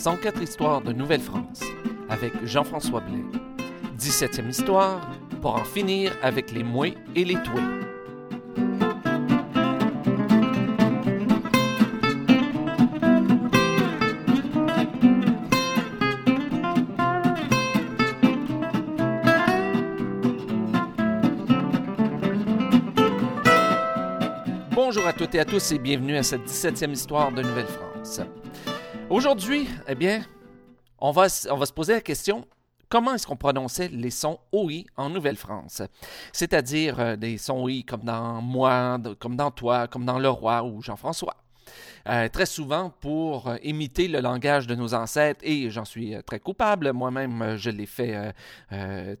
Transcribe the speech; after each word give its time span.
104 0.00 0.40
histoires 0.40 0.80
de 0.80 0.94
Nouvelle-France 0.94 1.60
avec 2.08 2.32
Jean-François 2.46 3.00
Blais. 3.00 3.22
17e 3.98 4.48
histoire 4.48 4.98
pour 5.42 5.56
en 5.56 5.64
finir 5.64 6.16
avec 6.22 6.52
les 6.52 6.64
mouets 6.64 6.94
et 7.14 7.22
les 7.22 7.34
toués. 7.34 7.60
Bonjour 24.70 25.06
à 25.06 25.12
toutes 25.12 25.34
et 25.34 25.40
à 25.40 25.44
tous 25.44 25.72
et 25.72 25.78
bienvenue 25.78 26.16
à 26.16 26.22
cette 26.22 26.46
17e 26.46 26.92
histoire 26.92 27.30
de 27.32 27.42
Nouvelle-France. 27.42 28.22
Aujourd'hui, 29.08 29.68
eh 29.88 29.94
bien, 29.94 30.22
on 30.98 31.10
va, 31.10 31.26
on 31.50 31.56
va 31.56 31.66
se 31.66 31.72
poser 31.72 31.94
la 31.94 32.00
question 32.00 32.46
comment 32.90 33.14
est-ce 33.14 33.26
qu'on 33.26 33.36
prononçait 33.36 33.88
les 33.88 34.10
sons 34.10 34.38
OI 34.52 34.84
en 34.96 35.08
Nouvelle-France? 35.08 35.80
C'est-à-dire 36.32 37.00
euh, 37.00 37.16
des 37.16 37.38
sons 37.38 37.62
OI 37.62 37.82
comme 37.86 38.02
dans 38.02 38.42
moi, 38.42 38.98
comme 39.18 39.36
dans 39.36 39.50
toi, 39.50 39.86
comme 39.86 40.04
dans 40.04 40.18
le 40.18 40.28
roi 40.28 40.62
ou 40.64 40.82
Jean-François. 40.82 41.36
Euh, 42.08 42.28
très 42.28 42.46
souvent 42.46 42.90
pour 43.00 43.46
euh, 43.46 43.56
imiter 43.62 44.08
le 44.08 44.20
langage 44.20 44.66
de 44.66 44.74
nos 44.74 44.92
ancêtres, 44.92 45.40
et 45.44 45.70
j'en 45.70 45.84
suis 45.84 46.16
très 46.26 46.40
coupable, 46.40 46.92
moi-même 46.92 47.56
je 47.56 47.70
l'ai 47.70 47.86
fait 47.86 48.34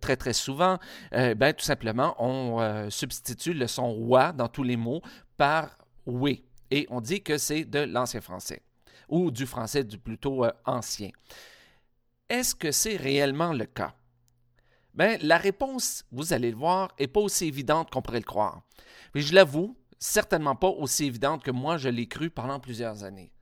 très 0.00 0.16
très 0.16 0.32
souvent, 0.32 0.78
ben, 1.12 1.52
tout 1.52 1.64
simplement 1.64 2.16
on 2.18 2.90
substitue 2.90 3.52
le 3.52 3.68
son 3.68 3.94
wa 3.98 4.32
dans 4.32 4.48
tous 4.48 4.64
les 4.64 4.76
mots 4.76 5.02
par 5.36 5.76
oui, 6.06 6.42
et 6.72 6.88
on 6.90 7.00
dit 7.00 7.22
que 7.22 7.38
c'est 7.38 7.64
de 7.64 7.80
l'ancien 7.80 8.20
français, 8.20 8.62
ou 9.08 9.30
du 9.30 9.46
français 9.46 9.84
du 9.84 9.98
plutôt 9.98 10.44
euh, 10.44 10.52
ancien. 10.64 11.10
Est-ce 12.28 12.54
que 12.54 12.70
c'est 12.70 12.96
réellement 12.96 13.52
le 13.52 13.66
cas? 13.66 13.94
Ben, 14.94 15.18
la 15.22 15.38
réponse, 15.38 16.04
vous 16.10 16.32
allez 16.32 16.50
le 16.50 16.56
voir, 16.56 16.94
n'est 16.98 17.06
pas 17.06 17.20
aussi 17.20 17.46
évidente 17.46 17.90
qu'on 17.90 18.02
pourrait 18.02 18.18
le 18.18 18.24
croire. 18.24 18.62
Mais 19.14 19.20
je 19.20 19.34
l'avoue, 19.34 19.76
certainement 19.98 20.56
pas 20.56 20.68
aussi 20.68 21.04
évidente 21.04 21.42
que 21.42 21.50
moi 21.50 21.76
je 21.76 21.88
l'ai 21.88 22.06
cru 22.06 22.30
pendant 22.30 22.60
plusieurs 22.60 23.04
années. 23.04 23.32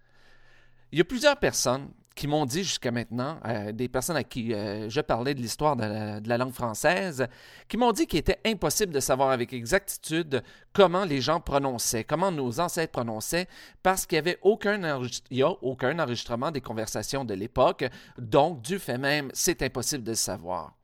Il 0.93 0.99
y 0.99 1.01
a 1.01 1.05
plusieurs 1.05 1.39
personnes 1.39 1.91
qui 2.19 2.27
m'ont 2.27 2.47
dit 2.47 2.65
jusqu'à 2.65 2.91
maintenant, 2.91 3.39
euh, 3.47 3.71
des 3.71 3.89
personnes 3.89 4.17
à 4.17 4.25
qui 4.25 4.53
euh, 4.53 4.91
je 4.91 5.01
parlais 5.01 5.35
de 5.35 5.41
l'histoire 5.41 5.77
de, 5.77 6.21
la- 6.29 6.37
langue 6.37 6.53
française, 6.53 7.29
qui 7.69 7.77
m'ont 7.77 7.93
dit 7.93 8.09
qu'il 8.09 8.19
était 8.19 8.41
impossible 8.45 8.93
de 8.93 8.99
savoir 8.99 9.31
avec 9.31 9.53
exactitude 9.53 10.43
comment 10.73 11.05
les 11.05 11.21
gens 11.21 11.39
prononçaient, 11.39 12.03
comment 12.03 12.33
nos 12.33 12.59
ancêtres 12.59 12.91
prononçaient, 12.91 13.47
parce 13.85 14.05
qu'il 14.05 14.17
n'y 14.17 14.31
avait 14.31 14.39
aucun, 14.43 15.01
y 15.31 15.43
a 15.43 15.51
aucun 15.63 15.97
enregistrement 16.01 16.51
des 16.51 16.61
conversations 16.61 17.25
de 17.25 17.35
l'époque, 17.35 17.85
donc 18.19 18.63
du 18.63 18.81
fait 18.81 18.99
même, 18.99 19.31
c'est 19.33 19.63
impossible 19.63 20.03
de 20.03 20.15
savoir. 20.15 20.77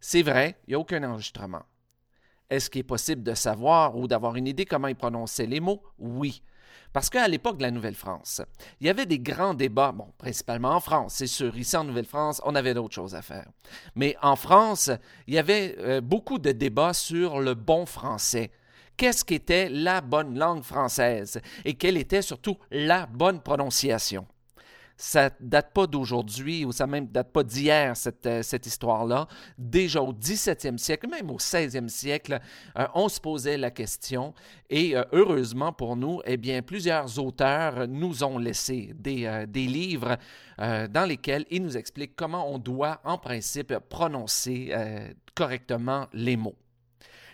C'est 0.00 0.22
vrai, 0.22 0.56
il 0.66 0.70
n'y 0.70 0.74
a 0.74 0.80
aucun 0.80 1.04
enregistrement. 1.04 1.62
Est-ce 2.50 2.68
qu'il 2.70 2.80
est 2.80 2.82
possible 2.82 3.22
de 3.22 3.34
savoir 3.34 3.96
ou 3.96 4.08
d'avoir 4.08 4.34
une 4.34 4.48
idée 4.48 4.64
comment 4.64 4.88
ils 4.88 4.96
prononçaient 4.96 5.46
les 5.46 5.60
mots? 5.60 5.80
Oui. 6.00 6.42
Parce 6.92 7.08
qu'à 7.08 7.28
l'époque 7.28 7.58
de 7.58 7.62
la 7.62 7.70
Nouvelle-France, 7.70 8.42
il 8.80 8.86
y 8.86 8.90
avait 8.90 9.06
des 9.06 9.20
grands 9.20 9.54
débats, 9.54 9.92
bon, 9.92 10.08
principalement 10.18 10.70
en 10.70 10.80
France, 10.80 11.14
c'est 11.14 11.26
sûr. 11.26 11.56
Ici, 11.56 11.76
en 11.76 11.84
Nouvelle-France, 11.84 12.40
on 12.44 12.54
avait 12.54 12.74
d'autres 12.74 12.94
choses 12.94 13.14
à 13.14 13.22
faire. 13.22 13.46
Mais 13.94 14.16
en 14.22 14.34
France, 14.36 14.90
il 15.26 15.34
y 15.34 15.38
avait 15.38 15.76
euh, 15.78 16.00
beaucoup 16.00 16.38
de 16.38 16.50
débats 16.52 16.92
sur 16.92 17.40
le 17.40 17.54
bon 17.54 17.86
français. 17.86 18.50
Qu'est-ce 18.96 19.24
qu'était 19.24 19.68
la 19.68 20.00
bonne 20.00 20.38
langue 20.38 20.62
française 20.62 21.40
et 21.64 21.74
quelle 21.74 21.96
était 21.96 22.22
surtout 22.22 22.58
la 22.70 23.06
bonne 23.06 23.40
prononciation? 23.40 24.26
Ça 25.00 25.30
date 25.40 25.72
pas 25.72 25.86
d'aujourd'hui 25.86 26.66
ou 26.66 26.72
ça 26.72 26.86
même 26.86 27.06
date 27.06 27.32
pas 27.32 27.42
d'hier, 27.42 27.96
cette, 27.96 28.26
euh, 28.26 28.42
cette 28.42 28.66
histoire-là. 28.66 29.28
Déjà 29.56 30.02
au 30.02 30.12
17e 30.12 30.76
siècle, 30.76 31.08
même 31.08 31.30
au 31.30 31.38
16e 31.38 31.88
siècle, 31.88 32.38
euh, 32.78 32.86
on 32.94 33.08
se 33.08 33.18
posait 33.18 33.56
la 33.56 33.70
question 33.70 34.34
et 34.68 34.94
euh, 34.94 35.02
heureusement 35.12 35.72
pour 35.72 35.96
nous, 35.96 36.20
eh 36.26 36.36
bien, 36.36 36.60
plusieurs 36.60 37.18
auteurs 37.18 37.88
nous 37.88 38.22
ont 38.24 38.38
laissé 38.38 38.92
des, 38.94 39.46
des 39.48 39.66
livres 39.66 40.18
dans 40.58 41.08
lesquels 41.08 41.46
ils 41.50 41.62
nous 41.62 41.78
expliquent 41.78 42.14
comment 42.14 42.52
on 42.52 42.58
doit, 42.58 43.00
en 43.04 43.16
principe, 43.16 43.72
prononcer 43.88 44.74
correctement 45.34 46.06
les 46.12 46.36
mots. 46.36 46.56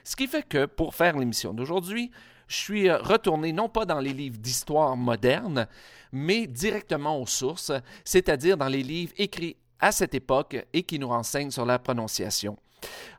Ce 0.05 0.15
qui 0.15 0.29
fait 0.29 0.47
que 0.47 0.67
pour 0.67 0.95
faire 0.95 1.19
l'émission 1.19 1.53
d'aujourd'hui, 1.53 2.13
je 2.47 2.57
suis 2.57 2.89
euh, 2.89 2.99
retourné 2.99 3.53
non 3.53 3.69
pas 3.69 3.85
dans 3.85 4.01
les 4.01 4.13
livres 4.13 4.39
d'histoire 4.39 4.97
moderne, 4.97 5.67
mais 6.13 6.47
directement 6.47 7.21
aux 7.21 7.27
sources, 7.27 7.73
c'est-à-dire 8.05 8.57
dans 8.57 8.69
les 8.69 8.83
livres 8.83 9.13
écrits 9.17 9.57
à 9.81 9.93
cette 9.93 10.15
époque 10.15 10.57
et 10.73 10.83
qui 10.83 10.99
nous 10.99 11.09
renseignent 11.09 11.51
sur 11.51 11.67
la 11.67 11.79
prononciation. 11.79 12.57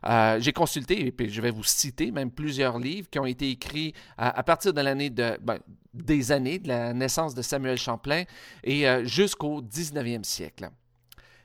Euh, 0.06 0.38
J'ai 0.40 0.52
consulté, 0.52 1.06
et 1.06 1.28
je 1.28 1.40
vais 1.40 1.50
vous 1.50 1.64
citer 1.64 2.10
même 2.10 2.30
plusieurs 2.30 2.78
livres 2.78 3.08
qui 3.10 3.18
ont 3.18 3.26
été 3.26 3.50
écrits 3.50 3.92
à, 4.16 4.42
partir 4.42 4.72
de 4.72 4.80
l'année 4.80 5.10
de, 5.10 5.38
ben, 5.40 5.58
des 5.92 6.32
années 6.32 6.58
de 6.58 6.68
la 6.68 6.92
naissance 6.94 7.34
de 7.34 7.42
Samuel 7.42 7.76
Champlain 7.76 8.24
et 8.64 8.88
euh, 8.88 9.04
jusqu'au 9.04 9.60
19e 9.62 10.24
siècle. 10.24 10.70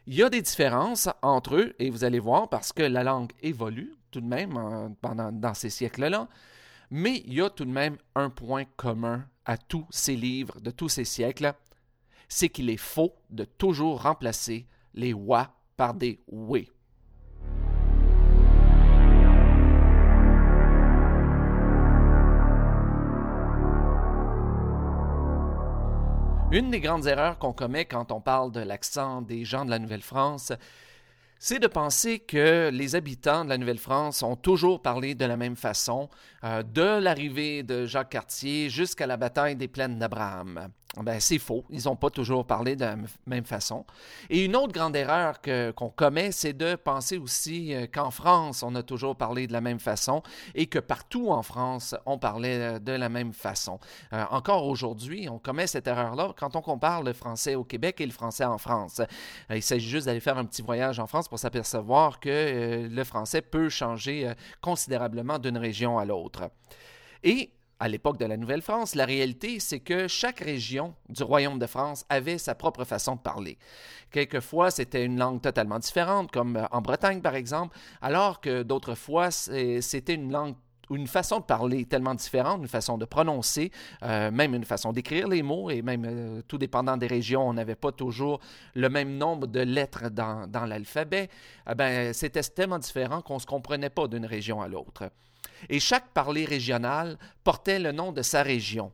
Il 0.06 0.16
y 0.16 0.24
a 0.24 0.30
des 0.30 0.42
différences 0.42 1.10
entre 1.22 1.56
eux, 1.56 1.76
et 1.80 1.90
vous 1.90 2.04
allez 2.04 2.20
voir, 2.20 2.50
parce 2.50 2.74
que 2.74 2.84
la 2.84 3.04
langue 3.04 3.32
évolue 3.42 3.94
tout 4.12 4.22
de 4.22 4.28
même 4.28 4.96
pendant, 5.02 5.32
dans 5.32 5.54
ces 5.54 5.70
siècles-là, 5.70 6.28
mais 6.96 7.24
il 7.26 7.34
y 7.34 7.42
a 7.42 7.50
tout 7.50 7.66
de 7.66 7.72
même 7.72 7.98
un 8.14 8.30
point 8.30 8.66
commun 8.78 9.26
à 9.46 9.58
tous 9.58 9.84
ces 9.90 10.16
livres 10.16 10.62
de 10.62 10.70
tous 10.70 10.90
ces 10.90 11.06
siècles, 11.06 11.56
c'est 12.28 12.50
qu'il 12.50 12.70
est 12.70 12.78
faux 12.78 13.16
de 13.32 13.46
toujours 13.46 14.04
remplacer 14.04 14.68
les 14.94 15.12
wa 15.12 15.56
par 15.76 15.96
des 15.96 16.20
oui. 16.28 16.72
Une 26.52 26.70
des 26.70 26.80
grandes 26.80 27.08
erreurs 27.08 27.40
qu'on 27.40 27.54
commet 27.54 27.86
quand 27.86 28.12
on 28.12 28.22
parle 28.22 28.52
de 28.52 28.60
l'accent 28.60 29.24
des 29.24 29.46
gens 29.46 29.66
de 29.66 29.72
la 29.72 29.80
Nouvelle-France, 29.80 30.54
c'est 31.46 31.60
de 31.60 31.68
penser 31.68 32.20
que 32.20 32.70
les 32.72 32.96
habitants 32.96 33.44
de 33.44 33.50
la 33.50 33.58
Nouvelle-France 33.58 34.24
ont 34.24 34.38
toujours 34.38 34.82
parlé 34.82 35.14
de 35.14 35.26
la 35.26 35.36
même 35.36 35.58
façon, 35.58 36.10
euh, 36.46 36.64
de 36.64 37.02
l'arrivée 37.02 37.64
de 37.64 37.86
Jacques 37.86 38.12
Cartier 38.12 38.70
jusqu'à 38.70 39.08
la 39.08 39.18
bataille 39.18 39.58
des 39.58 39.68
plaines 39.68 40.00
d'Abraham. 40.00 40.70
Ben, 41.02 41.20
c'est 41.20 41.40
faux, 41.40 41.66
ils 41.72 41.86
n'ont 41.86 41.96
pas 41.96 42.12
toujours 42.12 42.46
parlé 42.46 42.76
de 42.76 42.82
la 42.82 42.96
même 43.26 43.46
façon. 43.46 43.84
Et 44.30 44.46
une 44.46 44.56
autre 44.56 44.74
grande 44.74 44.96
erreur 44.96 45.42
qu'on 45.42 45.90
commet, 45.90 46.32
c'est 46.32 46.54
de 46.54 46.76
penser 46.76 47.18
aussi 47.18 47.74
euh, 47.74 47.88
qu'en 47.92 48.12
France, 48.12 48.62
on 48.62 48.76
a 48.76 48.84
toujours 48.84 49.16
parlé 49.16 49.48
de 49.48 49.54
la 49.54 49.62
même 49.62 49.80
façon 49.80 50.22
et 50.54 50.68
que 50.68 50.78
partout 50.78 51.32
en 51.32 51.42
France, 51.42 51.96
on 52.06 52.20
parlait 52.20 52.76
euh, 52.76 52.80
de 52.80 52.92
la 52.92 53.10
même 53.10 53.34
façon. 53.34 53.80
Euh, 54.14 54.24
encore 54.30 54.68
aujourd'hui, 54.68 55.28
on 55.30 55.40
commet 55.40 55.66
cette 55.66 55.88
erreur-là 55.88 56.34
quand 56.38 56.56
on 56.56 56.62
compare 56.62 57.02
le 57.02 57.14
français 57.14 57.56
au 57.56 57.64
Québec 57.64 58.00
et 58.00 58.06
le 58.06 58.12
français 58.12 58.46
en 58.46 58.60
France. 58.60 59.02
Il 59.50 59.64
s'agit 59.64 59.90
juste 59.90 60.06
d'aller 60.06 60.20
faire 60.20 60.38
un 60.38 60.46
petit 60.46 60.62
voyage 60.62 61.00
en 61.00 61.08
France 61.08 61.28
pour 61.28 61.40
s'apercevoir 61.40 62.20
que 62.20 62.88
le 62.88 63.04
français 63.04 63.42
peut 63.42 63.70
changer 63.70 64.32
considérablement 64.62 65.40
d'une 65.40 65.58
région 65.58 65.98
à 65.98 66.06
l'autre. 66.06 66.50
Et 67.24 67.52
à 67.84 67.90
l'époque 67.90 68.18
de 68.18 68.24
la 68.24 68.38
Nouvelle-France, 68.38 68.96
la 68.96 69.04
réalité, 69.04 69.60
c'est 69.60 69.82
que 69.82 70.08
chaque 70.08 70.40
région 70.40 70.96
du 71.10 71.22
Royaume 71.22 71.60
de 71.60 71.68
France 71.68 72.06
avait 72.08 72.38
sa 72.38 72.56
propre 72.56 72.86
façon 72.86 73.18
de 73.18 73.20
parler. 73.20 73.58
Quelquefois, 74.10 74.72
c'était 74.72 75.04
une 75.04 75.20
langue 75.20 75.42
totalement 75.42 75.80
différente, 75.80 76.32
comme 76.32 76.56
euh, 76.56 76.66
en 76.72 76.80
Bretagne, 76.80 77.20
par 77.20 77.36
exemple, 77.36 77.78
alors 78.02 78.40
que 78.40 78.64
d'autres 78.64 78.96
fois, 78.96 79.32
c'était 79.32 80.14
une 80.14 80.32
langue 80.32 80.56
une 80.96 81.08
façon 81.08 81.40
de 81.40 81.44
parler 81.44 81.86
tellement 81.86 82.16
différente, 82.16 82.62
une 82.62 82.68
façon 82.68 82.98
de 82.98 83.06
prononcer, 83.06 83.72
euh, 84.04 84.32
même 84.32 84.54
une 84.54 84.66
façon 84.66 84.94
d'écrire 84.94 85.28
les 85.28 85.44
mots, 85.44 85.70
et 85.70 85.82
même 85.82 86.06
euh, 86.06 86.42
tout 86.48 86.58
dépendant 86.58 86.98
des 86.98 87.08
régions, 87.08 87.48
on 87.48 87.54
n'avait 87.54 87.76
pas 87.76 87.92
toujours 87.92 88.40
le 88.76 88.90
même 88.90 89.18
nombre 89.18 89.48
de 89.48 89.60
lettres 89.60 90.10
dans, 90.10 90.66
l'alphabet. 90.66 91.30
Eh 91.70 91.76
ben, 91.76 92.14
c'était 92.14 92.42
tellement 92.44 92.80
différent 92.80 93.22
qu'on 93.22 93.36
ne 93.36 93.40
se 93.40 93.46
comprenait 93.46 93.90
pas 93.90 94.08
d'une 94.08 94.26
région 94.26 94.62
à 94.62 94.68
l'autre. 94.68 95.10
Et 95.70 95.80
chaque 95.80 96.10
parler 96.10 96.46
régional 96.46 97.18
portait 97.44 97.80
le 97.80 97.92
nom 97.92 98.12
de 98.12 98.22
sa 98.22 98.44
région. 98.44 98.92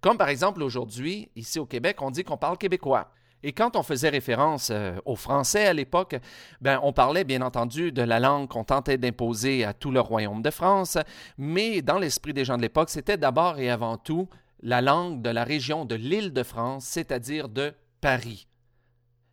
Comme 0.00 0.18
par 0.18 0.28
exemple 0.28 0.62
aujourd'hui, 0.62 1.30
ici 1.34 1.58
au 1.58 1.66
Québec, 1.66 2.02
on 2.02 2.10
dit 2.10 2.24
qu'on 2.24 2.36
parle 2.36 2.58
québécois. 2.58 3.10
Et 3.46 3.52
quand 3.52 3.76
on 3.76 3.82
faisait 3.82 4.08
référence 4.08 4.70
euh, 4.70 4.96
au 5.04 5.16
français 5.16 5.66
à 5.66 5.74
l'époque, 5.74 6.16
ben, 6.62 6.80
on 6.82 6.94
parlait 6.94 7.24
bien 7.24 7.42
entendu 7.42 7.92
de 7.92 8.00
la 8.00 8.18
langue 8.18 8.48
qu'on 8.48 8.64
tentait 8.64 8.96
d'imposer 8.96 9.66
à 9.66 9.74
tout 9.74 9.90
le 9.90 10.00
royaume 10.00 10.40
de 10.40 10.48
France, 10.48 10.96
mais 11.36 11.82
dans 11.82 11.98
l'esprit 11.98 12.32
des 12.32 12.46
gens 12.46 12.56
de 12.56 12.62
l'époque, 12.62 12.88
c'était 12.88 13.18
d'abord 13.18 13.58
et 13.58 13.68
avant 13.68 13.98
tout 13.98 14.30
la 14.62 14.80
langue 14.80 15.20
de 15.20 15.28
la 15.28 15.44
région 15.44 15.84
de 15.84 15.94
l'île 15.94 16.32
de 16.32 16.42
France, 16.42 16.86
c'est-à-dire 16.86 17.50
de 17.50 17.74
Paris. 18.00 18.48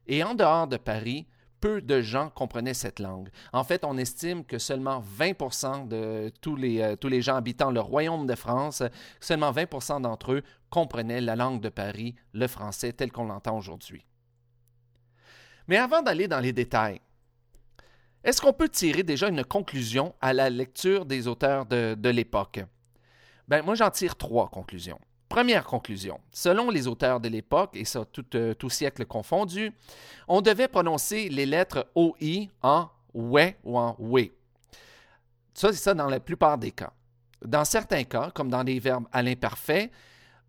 Et 0.08 0.26
en 0.26 0.36
dehors 0.36 0.68
de 0.68 0.76
Paris, 0.76 1.26
peu 1.62 1.82
de 1.82 2.02
gens 2.02 2.30
comprenaient 2.30 2.74
cette 2.74 3.00
langue. 3.00 3.30
En 3.54 3.64
fait, 3.64 3.86
on 3.86 3.96
estime 3.98 4.44
que 4.44 4.58
seulement 4.58 5.02
20% 5.18 5.88
de 5.88 6.30
tous 6.42 6.56
les, 6.56 6.82
euh, 6.82 6.96
tous 6.96 7.08
les 7.08 7.22
gens 7.22 7.36
habitant 7.36 7.72
le 7.72 7.80
royaume 7.80 8.28
de 8.28 8.36
France, 8.36 8.84
seulement 9.20 9.52
20% 9.52 10.02
d'entre 10.02 10.34
eux 10.34 10.44
comprenaient 10.70 11.22
la 11.22 11.36
langue 11.36 11.62
de 11.62 11.70
Paris, 11.70 12.16
le 12.34 12.48
français 12.48 12.92
tel 12.92 13.12
qu'on 13.12 13.26
l'entend 13.26 13.58
aujourd'hui. 13.58 14.04
Mais 15.68 15.78
avant 15.78 16.02
d'aller 16.02 16.28
dans 16.28 16.40
les 16.40 16.52
détails, 16.52 17.00
est-ce 18.24 18.42
qu'on 18.42 18.54
peut 18.54 18.70
tirer 18.70 19.04
déjà 19.04 19.30
une 19.30 19.44
conclusion 19.44 20.14
à 20.22 20.34
la 20.34 20.50
lecture 20.50 21.06
des 21.06 21.28
auteurs 21.28 21.66
de, 21.66 22.10
l'époque? 22.10 22.60
Ben, 23.48 23.64
moi, 23.64 23.76
j'en 23.76 23.90
tire 23.90 24.16
trois 24.16 24.50
conclusions. 24.50 25.00
Première 25.32 25.64
conclusion, 25.64 26.20
selon 26.34 26.70
les 26.70 26.90
auteurs 26.90 27.22
de 27.22 27.30
l'époque, 27.30 27.70
et 27.76 27.86
ça 27.86 28.04
tout, 28.04 28.26
euh, 28.36 28.54
tout, 28.54 28.70
siècle 28.70 29.06
confondu, 29.06 29.72
on 30.28 30.42
devait 30.42 30.68
prononcer 30.68 31.30
les 31.30 31.46
lettres 31.46 31.88
OI 31.96 32.50
en 32.62 32.90
ouais 33.14 33.58
ou 33.64 33.78
en 33.78 33.96
oui. 33.98 34.34
Ça, 35.54 35.72
c'est 35.72 35.80
ça 35.80 35.94
dans 35.94 36.08
la 36.08 36.20
plupart 36.20 36.58
des 36.58 36.72
cas. 36.72 36.92
Dans 37.46 37.64
certains 37.64 38.04
cas, 38.04 38.30
comme 38.32 38.50
dans 38.50 38.62
les 38.62 38.78
verbes 38.80 39.08
à 39.14 39.24
l'imparfait, 39.24 39.90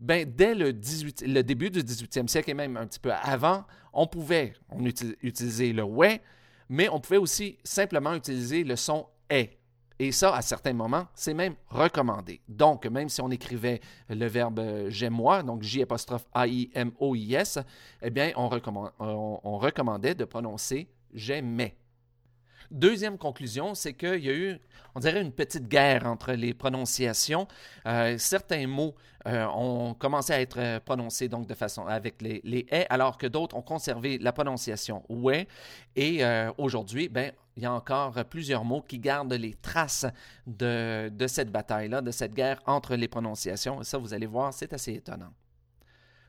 ben, 0.01 0.29
dès 0.29 0.53
le, 0.53 0.73
18, 0.73 1.29
le, 1.29 1.43
début 1.43 1.71
du 1.71 1.85
18e 1.85 2.27
siècle 2.27 2.51
et 2.51 2.55
même 2.55 2.77
un 2.77 2.89
petit 2.89 2.99
peu 2.99 3.13
avant, 3.13 3.65
on 3.93 4.09
pouvait 4.09 4.53
on 4.69 4.85
utiliser 4.85 5.73
le 5.73 5.85
ouais, 5.85 6.21
mais 6.69 6.89
on 6.89 6.99
pouvait 6.99 7.19
aussi 7.19 7.57
simplement 7.63 8.15
utiliser 8.15 8.65
le 8.65 8.75
son 8.75 9.07
est. 9.31 9.62
Et 10.03 10.11
ça, 10.11 10.35
à 10.35 10.43
certains 10.43 10.73
moments, 10.73 11.07
c'est 11.15 11.33
même 11.33 11.55
recommandé. 11.69 12.41
Donc, 12.49 12.87
même 12.87 13.09
si 13.09 13.21
on 13.21 13.31
écrivait 13.31 13.81
le 14.09 14.27
verbe 14.27 14.59
euh, 14.59 14.91
j'aime-moi, 14.91 15.45
donc 15.45 15.63
J 15.63 15.83
apostrophe 15.83 16.27
A-I-M-O-I-S, 16.35 17.61
eh 18.03 18.11
bien, 18.11 18.33
on, 18.35 18.51
on 19.45 19.59
recommandait 19.59 20.17
de 20.17 20.25
prononcer 20.25 20.89
j'aimais. 21.15 21.77
Deuxième 22.73 23.19
conclusion, 23.19 23.75
c'est 23.75 23.93
qu'il 23.93 24.25
y 24.25 24.31
a 24.31 24.33
eu, 24.33 24.59
on 24.95 25.01
dirait, 25.01 25.21
une 25.21 25.31
petite 25.31 25.69
guerre 25.69 26.07
entre 26.07 26.33
les 26.33 26.55
prononciations. 26.55 27.47
Euh, 27.87 28.17
certains 28.17 28.67
mots 28.67 28.95
euh, 29.27 29.45
ont 29.49 29.93
commencé 29.93 30.33
à 30.33 30.41
être 30.41 30.59
euh, 30.59 30.81
prononcés 30.81 31.29
donc 31.29 31.47
de 31.47 31.53
façon 31.53 31.85
avec 31.87 32.23
les, 32.23 32.41
les 32.45 32.67
alors 32.89 33.19
que 33.19 33.27
d'autres 33.27 33.57
ont 33.57 33.63
conservé 33.63 34.17
la 34.17 34.33
prononciation 34.33 35.05
ouais. 35.11 35.49
Et 35.97 36.23
aujourd'hui, 36.57 37.11
ben, 37.11 37.33
il 37.59 37.63
y 37.63 37.67
a 37.67 37.73
encore 37.73 38.15
plusieurs 38.25 38.65
mots 38.65 38.81
qui 38.81 38.99
gardent 38.99 39.35
les 39.35 39.53
traces 39.53 40.07
de, 40.47 41.11
de 41.11 41.27
cette 41.27 41.53
bataille-là, 41.53 42.01
de 42.01 42.11
cette 42.11 42.33
guerre 42.33 42.63
entre 42.65 42.97
les 42.97 43.09
prononciations. 43.09 43.83
Et 43.83 43.85
ça, 43.85 43.99
vous 43.99 44.15
allez 44.15 44.27
voir, 44.27 44.55
c'est 44.55 44.73
assez 44.73 44.95
étonnant. 44.95 45.35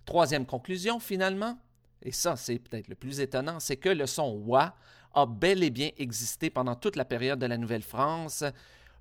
Troisième 0.05 0.45
conclusion, 0.45 0.99
finalement, 0.99 1.57
et 2.01 2.11
ça, 2.11 2.35
c'est 2.35 2.59
peut-être 2.59 2.89
le 2.89 2.95
plus 2.95 3.21
étonnant, 3.21 3.61
c'est 3.61 3.77
que 3.77 3.89
le 3.89 4.05
son 4.05 4.41
wa 4.45 4.75
a 5.13 5.25
bel 5.25 5.63
et 5.63 5.69
bien 5.69 5.89
existé 5.97 6.49
pendant 6.49 6.75
toute 6.75 6.95
la 6.95 7.05
période 7.05 7.39
de 7.39 7.45
la 7.45 7.57
Nouvelle-France, 7.57 8.43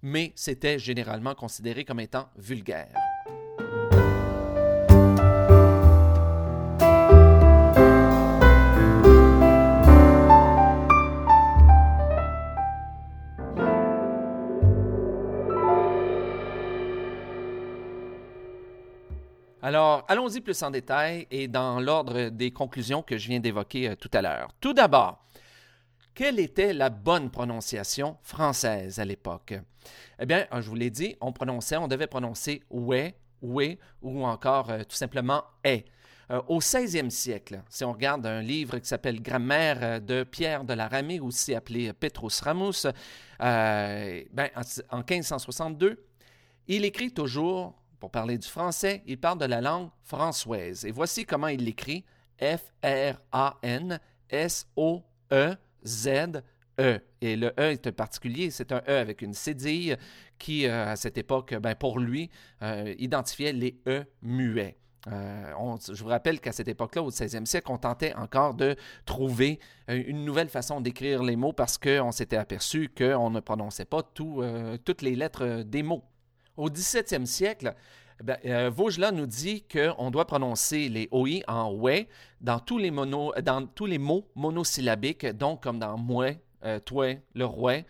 mais 0.02 0.32
c'était 0.34 0.78
généralement 0.78 1.34
considéré 1.34 1.84
comme 1.84 2.00
étant 2.00 2.28
vulgaire. 2.36 2.94
Alors, 19.64 20.04
allons-y 20.08 20.40
plus 20.40 20.60
en 20.64 20.70
détail 20.70 21.28
et 21.30 21.46
dans 21.46 21.78
l'ordre 21.78 22.30
des 22.30 22.50
conclusions 22.50 23.00
que 23.00 23.16
je 23.16 23.28
viens 23.28 23.38
d'évoquer 23.38 23.90
euh, 23.90 23.94
tout 23.94 24.10
à 24.12 24.20
l'heure. 24.20 24.48
Tout 24.60 24.72
d'abord, 24.72 25.24
quelle 26.14 26.38
était 26.38 26.72
la 26.72 26.90
bonne 26.90 27.30
prononciation 27.30 28.16
française 28.22 28.98
à 28.98 29.04
l'époque? 29.04 29.54
Eh 30.18 30.26
bien, 30.26 30.46
je 30.52 30.68
vous 30.68 30.74
l'ai 30.74 30.90
dit, 30.90 31.16
on 31.20 31.32
prononçait, 31.32 31.76
on 31.76 31.88
devait 31.88 32.06
prononcer 32.06 32.62
ouais, 32.70 33.16
oui 33.40 33.78
ou 34.00 34.24
encore 34.24 34.70
euh, 34.70 34.82
tout 34.84 34.96
simplement 34.96 35.42
est. 35.64 35.84
Euh, 36.30 36.40
au 36.48 36.60
16e 36.60 37.10
siècle, 37.10 37.62
si 37.68 37.84
on 37.84 37.92
regarde 37.92 38.24
un 38.26 38.40
livre 38.40 38.78
qui 38.78 38.86
s'appelle 38.86 39.20
Grammaire 39.20 39.78
euh, 39.82 39.98
de 40.00 40.22
Pierre 40.22 40.64
de 40.64 40.72
la 40.72 40.86
Ramée, 40.88 41.18
aussi 41.20 41.54
appelé 41.54 41.92
Petrus 41.92 42.40
Ramus, 42.40 42.86
ben, 43.40 44.48
en 44.90 44.98
1562, 44.98 46.06
il 46.68 46.84
écrit 46.84 47.12
toujours, 47.12 47.74
pour 47.98 48.12
parler 48.12 48.38
du 48.38 48.46
français, 48.46 49.02
il 49.06 49.18
parle 49.18 49.38
de 49.38 49.46
la 49.46 49.60
langue 49.60 49.90
françoise. 50.04 50.84
Et 50.84 50.92
voici 50.92 51.24
comment 51.24 51.48
il 51.48 51.64
l'écrit 51.64 52.04
F-R-A-N-S-O-E 52.38 53.16
Z-E. 55.84 57.00
Et 57.20 57.36
le 57.36 57.48
E 57.58 57.72
est 57.72 57.86
un 57.86 57.92
particulier, 57.92 58.50
c'est 58.50 58.72
un 58.72 58.82
E 58.88 58.98
avec 58.98 59.22
une 59.22 59.34
cédille 59.34 59.96
qui, 60.38 60.66
euh, 60.66 60.86
à 60.88 60.96
cette 60.96 61.18
époque, 61.18 61.54
ben, 61.54 61.74
pour 61.74 61.98
lui, 61.98 62.30
euh, 62.62 62.94
identifiait 62.98 63.52
les 63.52 63.80
E 63.86 64.04
muets. 64.22 64.76
Euh, 65.08 65.76
je 65.92 66.02
vous 66.02 66.08
rappelle 66.08 66.40
qu'à 66.40 66.52
cette 66.52 66.68
époque-là, 66.68 67.02
au 67.02 67.10
16e 67.10 67.46
siècle, 67.46 67.70
on 67.70 67.78
tentait 67.78 68.14
encore 68.14 68.54
de 68.54 68.76
trouver 69.04 69.58
une 69.88 70.24
nouvelle 70.24 70.48
façon 70.48 70.80
d'écrire 70.80 71.22
les 71.22 71.34
mots 71.34 71.52
parce 71.52 71.76
qu'on 71.76 72.12
s'était 72.12 72.36
aperçu 72.36 72.88
qu'on 72.88 73.30
ne 73.30 73.40
prononçait 73.40 73.84
pas 73.84 74.02
toutes 74.02 75.02
les 75.02 75.16
lettres 75.16 75.62
des 75.64 75.82
mots. 75.82 76.04
Au 76.56 76.68
17e 76.68 77.26
siècle, 77.26 77.74
ben, 78.22 78.36
euh, 78.44 79.10
nous 79.12 79.26
dit 79.26 79.64
qu'on 79.64 80.10
doit 80.12 80.26
prononcer 80.26 80.88
les 80.88 81.08
OI 81.10 81.40
en 81.48 81.72
ouais 81.72 82.08
dans 82.40 82.60
tous 82.60 82.78
les, 82.78 82.90
dans 82.90 83.66
tous 83.74 83.86
les 83.86 83.98
mots 83.98 84.28
monosyllabiques, 84.36 85.26
donc 85.26 85.62
comme 85.62 85.78
dans 85.78 85.98
moi, 85.98 86.30
euh, 86.64 86.78
toi, 86.78 87.14
le 87.34 87.44
roi, 87.44 87.82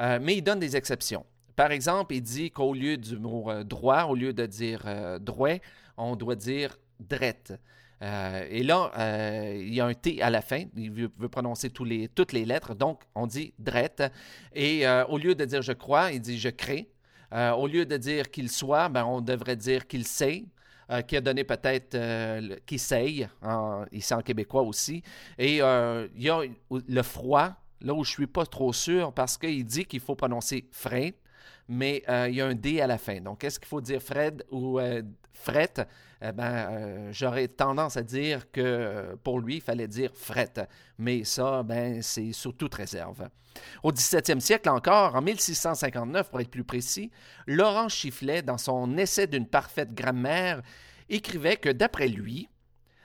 euh, 0.00 0.18
mais 0.22 0.36
il 0.36 0.42
donne 0.42 0.60
des 0.60 0.76
exceptions. 0.76 1.26
Par 1.56 1.72
exemple, 1.72 2.14
il 2.14 2.22
dit 2.22 2.50
qu'au 2.52 2.72
lieu 2.72 2.96
du 2.96 3.18
mot 3.18 3.52
droit, 3.64 4.04
au 4.04 4.14
lieu 4.14 4.32
de 4.32 4.46
dire 4.46 4.84
droit, 5.20 5.56
on 5.96 6.16
doit 6.16 6.36
dire 6.36 6.78
drette. 7.00 7.52
et 8.00 8.62
là, 8.62 9.52
il 9.52 9.74
y 9.74 9.80
a 9.80 9.84
un 9.84 9.92
T 9.92 10.22
à 10.22 10.30
la 10.30 10.40
fin. 10.40 10.64
Il 10.74 10.90
veut, 10.90 11.28
prononcer 11.28 11.68
toutes 11.68 12.32
les 12.32 12.44
lettres. 12.46 12.74
Donc, 12.74 13.02
on 13.14 13.26
dit 13.26 13.52
drette. 13.58 14.02
Et 14.54 14.86
au 15.10 15.18
lieu 15.18 15.34
de 15.34 15.44
dire 15.44 15.60
je 15.60 15.72
crois, 15.72 16.12
il 16.12 16.20
dit 16.22 16.38
je 16.38 16.48
crée. 16.48 16.88
Euh, 17.32 17.52
au 17.52 17.66
lieu 17.66 17.86
de 17.86 17.96
dire 17.96 18.30
qu'il 18.30 18.50
soit, 18.50 18.88
ben, 18.88 19.04
on 19.04 19.20
devrait 19.20 19.56
dire 19.56 19.86
qu'il 19.86 20.06
sait. 20.06 20.44
Euh, 20.90 21.02
qui 21.02 21.16
a 21.16 21.20
donné 21.20 21.44
peut-être 21.44 21.94
euh, 21.94 22.56
qui 22.66 22.76
sait, 22.76 23.28
ici 23.92 24.12
en 24.12 24.22
québécois 24.22 24.62
aussi. 24.62 25.04
Et 25.38 25.58
il 25.58 26.22
y 26.22 26.28
a 26.28 26.42
le 26.70 27.02
froid, 27.02 27.52
là 27.80 27.94
où 27.94 28.02
je 28.02 28.10
ne 28.10 28.14
suis 28.14 28.26
pas 28.26 28.44
trop 28.44 28.72
sûr, 28.72 29.12
parce 29.12 29.38
qu'il 29.38 29.64
dit 29.64 29.84
qu'il 29.84 30.00
faut 30.00 30.16
prononcer 30.16 30.68
frais, 30.72 31.14
mais 31.68 32.02
il 32.28 32.34
y 32.34 32.40
a 32.40 32.46
un 32.46 32.54
D 32.54 32.80
à 32.80 32.86
la 32.86 32.98
fin. 32.98 33.20
Donc, 33.20 33.44
est-ce 33.44 33.58
qu'il 33.58 33.68
faut 33.68 33.80
dire 33.80 34.02
Fred 34.02 34.44
ou 34.50 34.78
fret? 35.32 35.74
Eh 36.22 36.32
ben, 36.32 37.10
j'aurais 37.12 37.48
tendance 37.48 37.96
à 37.96 38.02
dire 38.02 38.50
que 38.50 39.16
pour 39.22 39.40
lui, 39.40 39.56
il 39.56 39.60
fallait 39.62 39.88
dire 39.88 40.10
fret. 40.14 40.52
Mais 40.98 41.24
ça, 41.24 41.62
ben, 41.62 42.02
c'est 42.02 42.32
sous 42.32 42.52
toute 42.52 42.74
réserve. 42.74 43.28
Au 43.82 43.90
17e 43.90 44.38
siècle 44.40 44.68
encore, 44.68 45.16
en 45.16 45.22
1659 45.22 46.30
pour 46.30 46.40
être 46.40 46.50
plus 46.50 46.64
précis, 46.64 47.10
Laurent 47.46 47.88
Chifflet, 47.88 48.42
dans 48.42 48.58
son 48.58 48.96
essai 48.96 49.26
d'une 49.26 49.46
parfaite 49.46 49.92
grammaire, 49.92 50.62
écrivait 51.08 51.56
que 51.56 51.70
d'après 51.70 52.08
lui, 52.08 52.48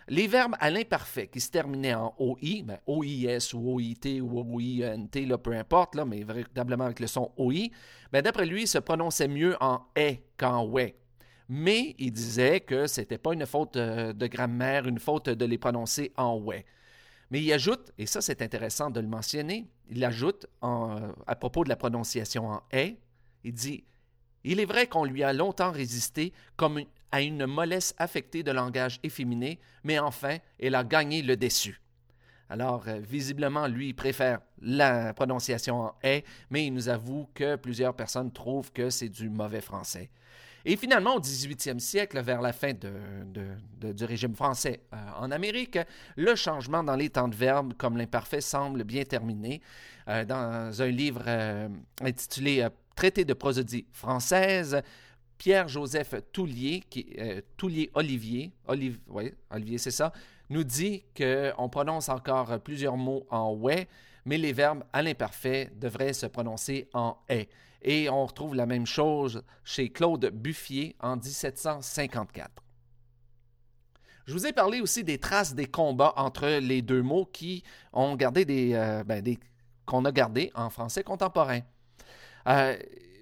les 0.08 0.28
verbes 0.28 0.56
à 0.60 0.70
l'imparfait 0.70 1.28
qui 1.28 1.40
se 1.40 1.50
terminaient 1.50 1.96
en 1.96 2.14
OI, 2.20 2.62
ben 2.64 2.78
OIS 2.86 3.54
ou 3.54 3.76
OIT 3.76 4.22
ou 4.22 4.40
OINT, 4.40 5.10
là, 5.28 5.38
peu 5.38 5.54
importe, 5.54 5.96
là, 5.96 6.06
mais 6.06 6.24
véritablement 6.24 6.86
avec 6.86 7.00
le 7.00 7.08
son 7.08 7.32
OI, 7.38 7.70
ben 8.12 8.22
d'après 8.22 8.46
lui, 8.46 8.68
se 8.68 8.78
prononçaient 8.78 9.28
mieux 9.28 9.56
en 9.60 9.82
est 9.96 10.24
qu'en 10.38 10.66
ouais. 10.66 10.96
Mais 11.50 11.96
il 11.98 12.12
disait 12.12 12.60
que 12.60 12.88
ce 12.88 13.02
n'était 13.02 13.18
pas 13.18 13.34
une 13.34 13.46
faute 13.46 13.78
euh, 13.78 14.14
de 14.14 14.28
grammaire, 14.28 14.88
une 14.88 15.00
faute 15.00 15.30
de 15.30 15.46
les 15.46 15.58
prononcer 15.58 16.12
en 16.18 16.38
ouais. 16.38 16.66
Mais 17.32 17.42
il 17.42 17.52
ajoute, 17.52 17.92
et 17.98 18.06
ça 18.06 18.22
c'est 18.22 18.42
intéressant 18.42 18.92
de 18.92 19.00
le 19.00 19.08
mentionner, 19.08 19.68
il 19.90 20.04
ajoute 20.04 20.46
à 20.62 21.36
propos 21.36 21.64
de 21.64 21.70
la 21.70 21.76
prononciation 21.76 22.48
en 22.48 22.62
est, 22.72 22.98
il 23.44 23.54
dit 23.54 23.84
Il 24.44 24.60
est 24.60 24.66
vrai 24.66 24.88
qu'on 24.88 25.06
lui 25.06 25.24
a 25.24 25.34
longtemps 25.34 25.72
résisté 25.72 26.34
comme 26.56 26.82
à 27.16 27.22
une 27.22 27.46
mollesse 27.46 27.96
affectée 27.98 28.44
de 28.44 28.52
langage 28.52 29.00
efféminé, 29.02 29.58
mais 29.86 30.00
enfin, 30.00 30.36
elle 30.60 30.76
a 30.76 30.84
gagné 30.84 31.22
le 31.22 31.38
déçu. 31.38 31.80
Alors, 32.50 32.84
euh, 32.90 33.00
visiblement, 33.00 33.68
lui, 33.68 33.94
préfère 33.94 34.40
la 34.62 35.14
prononciation 35.14 35.80
en 35.80 35.96
est, 36.04 36.26
mais 36.50 36.66
il 36.66 36.74
nous 36.74 36.90
avoue 36.90 37.30
que 37.34 37.56
plusieurs 37.56 37.96
personnes 37.96 38.34
trouvent 38.34 38.70
que 38.74 38.90
c'est 38.90 39.08
du 39.08 39.30
mauvais 39.30 39.62
français. 39.62 40.10
Et 40.66 40.76
finalement, 40.76 41.16
au 41.16 41.22
18e 41.22 41.80
siècle, 41.80 42.20
vers 42.20 42.42
la 42.42 42.52
fin 42.52 42.74
du 42.74 44.04
régime 44.04 44.36
français 44.36 44.82
euh, 44.92 44.98
en 45.18 45.32
Amérique, 45.32 45.80
le 46.18 46.36
changement 46.36 46.84
dans 46.84 46.98
les 46.98 47.10
temps 47.10 47.30
de 47.30 47.36
verbe 47.36 47.76
comme 47.78 47.96
l'imparfait 47.96 48.42
semble 48.42 48.84
bien 48.84 49.06
terminé. 49.06 49.62
Euh, 50.10 50.26
dans 50.26 50.82
un 50.82 50.88
livre 50.88 51.24
intitulé 52.02 52.68
Traité 52.96 53.26
de 53.26 53.34
prosodie 53.34 53.86
française, 53.92 54.82
Pierre-Joseph 55.38 56.16
Toulier, 56.32 56.84
qui, 56.90 57.16
Toulier 57.58 57.92
Olivier, 57.94 58.52
Olivier 58.68 59.78
c'est 59.78 59.92
ça, 59.92 60.14
nous 60.50 60.64
dit 60.64 61.04
qu'on 61.16 61.70
prononce 61.70 62.10
encore 62.10 62.60
plusieurs 62.62 62.98
mots 62.98 63.26
en 63.30 63.54
ouais, 63.54 63.88
mais 64.26 64.38
les 64.38 64.54
verbes 64.54 64.84
à 64.94 65.02
l'imparfait 65.02 65.72
devraient 65.76 66.14
se 66.14 66.26
prononcer 66.26 66.90
en 66.94 67.18
est. 67.30 67.50
Et 67.82 68.10
on 68.10 68.26
retrouve 68.26 68.56
la 68.56 68.66
même 68.66 68.88
chose 68.88 69.44
chez 69.64 69.90
Claude 69.90 70.32
Buffier 70.34 70.96
en 71.00 71.18
1754. 71.18 72.64
Je 74.26 74.34
vous 74.34 74.48
ai 74.48 74.54
parlé 74.54 74.82
aussi 74.82 75.04
des 75.04 75.20
traces 75.20 75.54
des 75.54 75.68
combats 75.68 76.14
entre 76.18 76.48
les 76.48 76.82
deux 76.82 77.04
mots 77.04 77.26
qui 77.26 77.64
ont 77.94 78.16
gardé 78.16 78.44
des, 78.44 78.74
euh, 78.74 79.04
ben, 79.04 79.24
qu'on 79.86 80.04
a 80.04 80.12
gardés 80.12 80.52
en 80.56 80.72
français 80.72 81.04
contemporain. 81.04 81.60
Euh, 82.48 82.76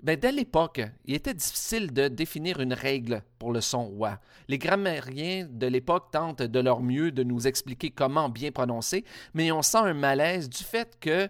ben, 0.04 0.20
dès 0.20 0.34
l'époque, 0.34 0.82
il 1.06 1.16
était 1.16 1.34
difficile 1.34 1.94
de 1.94 2.10
définir 2.10 2.60
une 2.60 2.74
règle 2.74 3.24
pour 3.40 3.54
le 3.54 3.62
son 3.62 3.86
wa. 3.96 4.20
Les 4.50 4.58
grammairiens 4.58 5.48
de 5.50 5.68
l'époque 5.68 6.12
tentent 6.12 6.42
de 6.42 6.60
leur 6.60 6.82
mieux 6.82 7.12
de 7.12 7.24
nous 7.24 7.48
expliquer 7.48 7.90
comment 7.90 8.28
bien 8.28 8.52
prononcer, 8.52 9.06
mais 9.34 9.52
on 9.54 9.62
sent 9.62 9.78
un 9.78 9.94
malaise 9.94 10.50
du 10.50 10.64
fait 10.64 10.98
que 11.00 11.30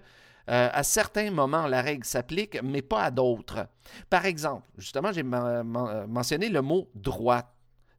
euh, 0.50 0.70
à 0.74 0.84
certains 0.84 1.30
moments, 1.30 1.68
la 1.68 1.82
règle 1.82 2.04
s'applique, 2.04 2.62
mais 2.64 2.82
pas 2.82 3.04
à 3.04 3.12
d'autres. 3.12 3.68
Par 4.10 4.26
exemple, 4.26 4.68
justement, 4.78 5.12
j'ai 5.12 5.24
mentionné 5.24 6.50
le 6.50 6.62
mot 6.62 6.90
droite. 6.96 7.53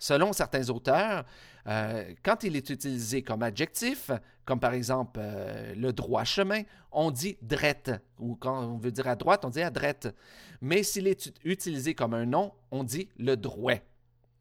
Selon 0.05 0.35
certains 0.35 0.69
auteurs, 0.69 1.25
euh, 1.67 2.13
quand 2.23 2.45
il 2.45 2.57
est 2.57 2.69
utilisé 2.69 3.23
comme 3.23 3.43
adjectif, 3.43 4.11
comme 4.45 4.61
par 4.61 4.75
exemple 4.75 5.19
euh, 5.23 5.75
le 5.75 5.95
droit 5.95 6.25
chemin, 6.25 6.61
on 6.93 7.11
dit 7.11 7.39
drette, 7.41 7.91
ou 8.19 8.35
quand 8.35 8.67
on 8.67 8.77
veut 8.77 8.93
dire 8.93 9.09
à 9.09 9.17
droite, 9.17 9.47
on 9.47 9.49
dit 9.49 9.63
à 9.63 9.71
drette. 9.71 10.15
Mais 10.61 10.83
s'il 10.83 11.07
est 11.07 11.33
utilisé 11.43 11.95
comme 11.95 12.13
un 12.13 12.27
nom, 12.27 12.53
on 12.71 12.85
dit 12.85 13.09
le 13.17 13.35
droit. 13.39 13.79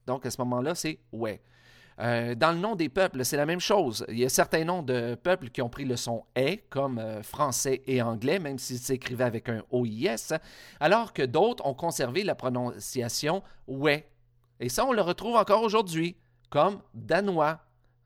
Donc 0.06 0.26
à 0.26 0.32
ce 0.32 0.42
moment-là, 0.42 0.76
c'est 0.76 1.00
ouais. 1.14 1.40
Euh, 2.02 2.36
dans 2.36 2.52
le 2.52 2.58
nom 2.58 2.76
des 2.76 2.90
peuples, 2.90 3.24
c'est 3.24 3.38
la 3.38 3.46
même 3.46 3.62
chose. 3.62 4.06
Il 4.10 4.20
y 4.20 4.26
a 4.26 4.30
certains 4.30 4.66
noms 4.66 4.84
de 4.84 5.16
peuples 5.16 5.48
qui 5.48 5.62
ont 5.62 5.70
pris 5.70 5.86
le 5.86 5.96
son 5.96 6.26
est, 6.36 6.68
comme 6.70 7.02
français 7.22 7.84
et 7.88 8.02
anglais, 8.02 8.38
même 8.38 8.60
s'ils 8.60 8.80
s'écrivaient 8.80 9.24
avec 9.24 9.48
un 9.48 9.64
OIS, 9.72 10.34
alors 10.82 11.14
que 11.14 11.24
d'autres 11.24 11.66
ont 11.66 11.74
conservé 11.74 12.26
la 12.26 12.36
prononciation 12.36 13.44
ouais. 13.70 14.10
Et 14.60 14.70
ça, 14.70 14.86
on 14.86 14.94
le 14.94 15.02
retrouve 15.02 15.36
encore 15.36 15.62
aujourd'hui 15.62 16.16
comme 16.50 16.80
danois. 16.94 17.60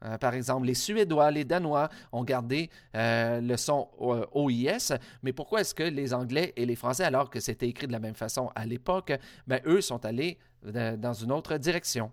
Euh, 0.05 0.17
par 0.17 0.33
exemple, 0.33 0.67
les 0.67 0.75
Suédois, 0.75 1.31
les 1.31 1.43
Danois 1.43 1.89
ont 2.11 2.23
gardé 2.23 2.69
euh, 2.95 3.41
le 3.41 3.57
son 3.57 3.89
OIS, 3.99 4.93
mais 5.23 5.33
pourquoi 5.33 5.61
est-ce 5.61 5.73
que 5.73 5.83
les 5.83 6.13
Anglais 6.13 6.53
et 6.55 6.65
les 6.65 6.75
Français, 6.75 7.03
alors 7.03 7.29
que 7.29 7.39
c'était 7.39 7.67
écrit 7.67 7.87
de 7.87 7.91
la 7.91 7.99
même 7.99 8.13
façon 8.13 8.51
à 8.55 8.65
l'époque, 8.65 9.11
ben, 9.47 9.59
eux 9.65 9.81
sont 9.81 10.05
allés 10.05 10.37
euh, 10.67 10.95
dans 10.97 11.13
une 11.13 11.31
autre 11.31 11.57
direction? 11.57 12.11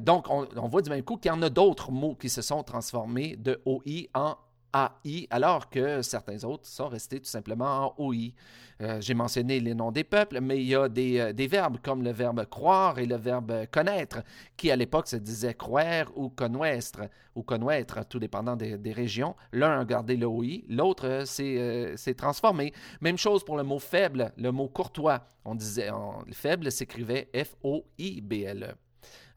donc, 0.00 0.30
on, 0.30 0.48
on, 0.56 0.68
voit 0.68 0.80
du 0.80 0.88
même 0.88 1.02
coup 1.02 1.18
qu'il 1.18 1.30
y 1.30 1.34
en 1.34 1.42
a 1.42 1.50
d'autres 1.50 1.92
mots 1.92 2.14
qui 2.14 2.30
se 2.30 2.40
sont 2.40 2.62
transformés 2.62 3.36
de 3.36 3.60
OI 3.66 4.08
en 4.14 4.38
AI, 4.74 5.26
alors 5.30 5.68
que 5.70 6.02
certains 6.02 6.44
autres 6.44 6.66
sont 6.66 6.88
restés 6.88 7.20
tout 7.20 7.28
simplement 7.28 7.94
en 7.98 8.04
OI. 8.04 8.32
Euh, 8.80 9.00
j'ai 9.00 9.14
mentionné 9.14 9.60
les 9.60 9.74
noms 9.74 9.92
des 9.92 10.04
peuples, 10.04 10.40
mais 10.40 10.58
il 10.58 10.68
y 10.68 10.74
a 10.74 10.84
euh, 10.84 11.32
des, 11.32 11.46
verbes 11.46 11.78
comme 11.82 12.02
le 12.02 12.12
verbe 12.12 12.46
croire 12.46 12.98
et 12.98 13.04
le 13.04 13.16
verbe 13.16 13.66
connaître, 13.70 14.22
qui 14.56 14.70
à 14.70 14.76
l'époque 14.76 15.06
se 15.06 15.16
disait 15.16 15.54
croire 15.54 16.06
ou 16.16 16.30
connaître, 16.30 17.02
ou 17.34 17.42
connaître, 17.42 18.06
tout 18.08 18.18
dépendant 18.18 18.56
des, 18.56 18.92
régions. 18.92 19.36
L'un 19.52 19.80
a 19.80 19.84
gardé 19.84 20.16
le 20.16 20.26
OI, 20.26 20.62
l'autre 20.68 21.06
euh, 21.06 21.96
s'est 21.96 22.14
transformé. 22.14 22.72
Même 23.00 23.18
chose 23.18 23.44
pour 23.44 23.56
le 23.56 23.64
mot 23.64 23.78
faible, 23.78 24.32
le 24.38 24.50
mot 24.50 24.68
courtois. 24.68 25.20
On 25.44 25.54
disait, 25.54 25.90
faible 26.32 26.72
s'écrivait 26.72 27.28
F-O-I-B-L-E. 27.34 28.74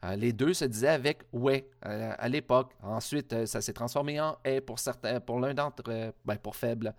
Euh, 0.04 0.16
les 0.16 0.32
deux 0.32 0.52
se 0.54 0.64
disaient 0.64 0.88
avec 0.88 1.22
ouais 1.32 1.68
euh, 1.86 2.12
à 2.18 2.28
l'époque. 2.28 2.72
Ensuite, 2.82 3.32
euh, 3.32 3.46
ça 3.46 3.60
s'est 3.60 3.72
transformé 3.72 4.20
en 4.20 4.36
est 4.44 4.60
pour 4.60 4.78
certains, 4.78 5.20
pour 5.20 5.40
l'un 5.40 5.54
d'entre 5.54 5.90
eux, 5.90 6.12
ben, 6.24 6.36
pour 6.36 6.56
faible. 6.56 6.94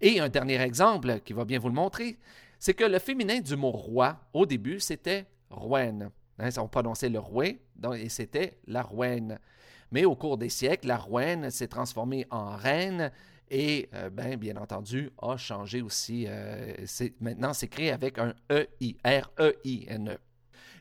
Et 0.00 0.20
un 0.20 0.28
dernier 0.28 0.60
exemple 0.60 1.20
qui 1.20 1.32
va 1.32 1.44
bien 1.44 1.58
vous 1.58 1.68
le 1.68 1.74
montrer, 1.74 2.18
c'est 2.58 2.74
que 2.74 2.84
le 2.84 2.98
féminin 2.98 3.40
du 3.40 3.56
mot 3.56 3.70
roi, 3.70 4.18
au 4.32 4.44
début, 4.44 4.80
c'était 4.80 5.26
roine. 5.50 6.10
Hein, 6.38 6.48
on 6.58 6.68
prononçait 6.68 7.08
le 7.08 7.18
roi, 7.18 7.46
et 7.94 8.08
c'était 8.08 8.58
la 8.66 8.82
rouenne. 8.82 9.38
Mais 9.90 10.04
au 10.04 10.14
cours 10.14 10.38
des 10.38 10.48
siècles, 10.48 10.88
la 10.88 10.96
rouenne 10.96 11.50
s'est 11.50 11.68
transformée 11.68 12.26
en 12.30 12.56
reine 12.56 13.10
et, 13.50 13.90
ben, 14.12 14.36
bien 14.36 14.56
entendu, 14.56 15.10
a 15.20 15.36
changé 15.36 15.82
aussi. 15.82 16.26
maintenant, 17.20 17.52
c'est 17.52 17.68
créé 17.68 17.90
avec 17.90 18.18
un 18.18 18.32
E-I, 18.50 18.96
R-E-I-N-E. 19.04 20.18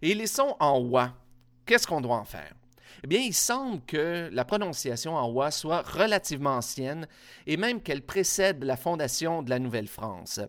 Et 0.02 0.14
les 0.16 0.28
sons 0.28 0.56
en 0.60 0.80
wa, 0.80 1.14
Qu'est-ce 1.72 1.88
qu'on 1.88 2.02
doit 2.02 2.18
en 2.18 2.26
faire? 2.26 2.54
Eh 3.02 3.08
bien, 3.08 3.22
il 3.22 3.34
semble 3.34 3.80
que 3.88 4.30
la 4.34 4.44
prononciation 4.44 5.16
en 5.16 5.30
wa 5.30 5.52
soit 5.52 5.84
relativement 5.84 6.58
ancienne 6.58 7.08
et 7.48 7.56
même 7.56 7.82
qu'elle 7.82 8.02
précède 8.02 8.62
la 8.66 8.76
fondation 8.76 9.42
de 9.42 9.50
la 9.50 9.58
Nouvelle-France. 9.58 10.42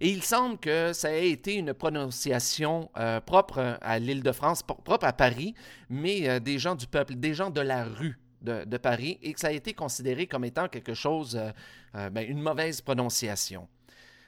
Et 0.00 0.08
il 0.08 0.24
semble 0.24 0.58
que 0.58 0.92
ça 0.92 1.12
ait 1.12 1.30
été 1.30 1.54
une 1.54 1.72
prononciation 1.72 2.90
euh, 2.96 3.20
propre 3.20 3.78
à 3.80 4.00
l'île 4.00 4.24
de 4.24 4.32
France, 4.32 4.64
propre 4.64 5.06
à 5.06 5.12
Paris, 5.12 5.54
mais 5.88 6.28
euh, 6.28 6.40
des 6.40 6.58
gens 6.58 6.74
du 6.74 6.88
peuple, 6.88 7.14
des 7.14 7.32
gens 7.32 7.50
de 7.50 7.60
la 7.60 7.84
rue 7.84 8.18
de, 8.42 8.76
Paris, 8.76 9.20
et 9.22 9.34
que 9.34 9.38
ça 9.38 9.46
a 9.46 9.52
été 9.52 9.72
considéré 9.72 10.26
comme 10.26 10.44
étant 10.44 10.66
quelque 10.66 10.94
chose, 10.94 11.40
euh, 11.94 12.10
ben, 12.10 12.28
une 12.28 12.40
mauvaise 12.40 12.80
prononciation. 12.80 13.68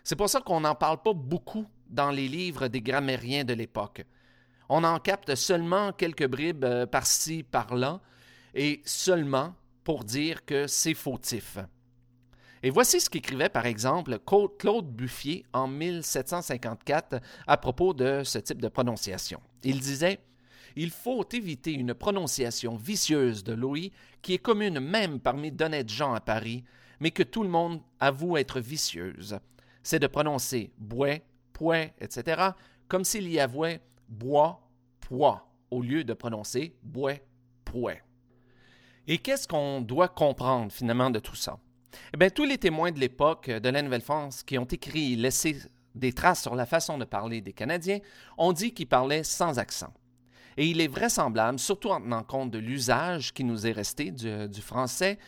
C'est 0.05 0.15
pour 0.15 0.29
ça 0.29 0.41
qu'on 0.41 0.61
n'en 0.61 0.77
parle 0.77 1.03
pas 1.03 1.15
beaucoup 1.15 1.67
dans 1.89 2.13
les 2.13 2.29
livres 2.29 2.69
des 2.69 2.81
grammairiens 2.81 3.43
de 3.43 3.55
l'époque 3.55 4.05
on 4.69 4.85
en 4.85 4.99
capte 4.99 5.35
seulement 5.35 5.93
quelques 5.93 6.27
bribes 6.27 6.65
euh, 6.65 6.87
par-ci, 6.87 7.43
par-là, 7.43 8.01
et 8.55 8.83
seulement 8.85 9.55
pour 9.85 10.05
dire 10.05 10.45
que 10.45 10.67
c'est 10.67 10.95
fautif. 10.95 11.59
Et 12.63 12.71
voici 12.71 13.01
ce 13.01 13.09
qu'écrivait 13.09 13.49
par 13.49 13.67
exemple 13.67 14.19
Claude 14.59 14.91
Buffier 14.91 15.45
en 15.53 15.69
1754 15.69 17.21
à 17.47 17.57
propos 17.57 17.95
de 17.95 18.23
ce 18.25 18.39
type 18.39 18.61
de 18.61 18.69
prononciation. 18.69 19.41
Il 19.63 19.79
disait 19.81 20.19
Il 20.75 20.91
faut 20.91 21.25
éviter 21.33 21.73
une 21.73 21.95
prononciation 21.95 22.77
vicieuse 22.77 23.45
de 23.45 23.53
l'OI 23.53 23.91
qui 24.23 24.35
est 24.35 24.39
commune 24.39 24.81
même 24.81 25.21
parmi 25.21 25.53
d'honnêtes 25.53 25.91
gens 25.91 26.15
à 26.15 26.21
Paris, 26.21 26.65
mais 27.01 27.13
que 27.13 27.23
tout 27.23 27.45
le 27.45 27.49
monde 27.49 27.81
avoue 28.01 28.37
être 28.37 28.61
vicieuse. 28.61 29.39
C'est 29.85 30.01
de 30.01 30.09
prononcer 30.09 30.73
bois, 30.79 31.19
point, 31.53 31.87
etc., 32.01 32.51
comme 32.89 33.05
s'il 33.05 33.29
y 33.29 33.39
avait 33.39 33.81
bois, 34.09 34.61
poids, 35.01 35.49
au 35.71 35.83
lieu 35.83 36.05
de 36.05 36.15
prononcer 36.15 36.75
bois, 36.83 37.15
poids. 37.65 37.95
Et 39.07 39.19
qu'est-ce 39.19 39.49
qu'on 39.49 39.81
doit 39.81 40.09
comprendre 40.09 40.73
finalement 40.73 41.11
de 41.11 41.19
tout 41.19 41.35
ça? 41.35 41.59
Eh 42.13 42.17
bien, 42.17 42.31
tous 42.31 42.45
les 42.45 42.59
témoins 42.59 42.93
de 42.93 43.01
l'époque 43.01 43.49
de 43.51 43.69
la 43.69 43.83
Nouvelle-France 43.83 44.43
qui 44.43 44.59
ont 44.59 44.65
écrit 44.65 45.15
et 45.15 45.17
laissé 45.17 45.57
des 45.95 46.13
traces 46.13 46.43
sur 46.43 46.55
la 46.55 46.67
façon 46.67 46.99
de 46.99 47.05
parler 47.05 47.41
des 47.41 47.53
Canadiens 47.53 47.99
ont 48.37 48.53
dit 48.53 48.73
qu'ils 48.73 48.87
parlaient 48.87 49.25
sans 49.25 49.59
accent. 49.59 49.93
Et 50.57 50.67
il 50.67 50.81
est 50.81 50.89
vraisemblable, 50.89 51.59
surtout 51.59 51.91
en 51.91 52.01
tenant 52.01 52.23
compte 52.23 52.51
de 52.51 52.59
l'usage 52.59 53.33
qui 53.33 53.45
nous 53.45 53.67
est 53.67 53.73
resté 53.73 54.11
du 54.11 54.61
français, 54.61 55.19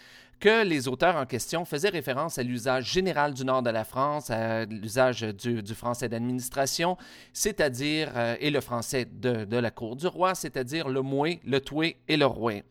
que 0.40 0.64
les 0.64 0.88
auteurs 0.88 1.16
en 1.16 1.26
question 1.26 1.66
faisaient 1.66 1.90
référence 1.90 2.38
à 2.38 2.42
l'usage 2.42 2.90
général 2.90 3.34
du 3.34 3.44
nord 3.44 3.62
de 3.62 3.68
la 3.70 3.84
France, 3.84 4.30
à 4.30 4.64
l'usage 4.64 5.20
du, 5.20 5.74
français 5.74 6.08
d'administration, 6.08 6.96
c'est-à-dire, 7.34 8.10
euh, 8.16 8.36
et 8.40 8.50
le 8.50 8.62
français 8.62 9.04
de, 9.04 9.56
la 9.56 9.70
cour 9.70 9.96
du 9.96 10.06
roi, 10.06 10.34
c'est-à-dire 10.34 10.88
le 10.88 11.02
moué, 11.02 11.40
le 11.44 11.60
toué 11.60 11.98
et 12.08 12.16
le 12.16 12.24
roué. 12.24 12.64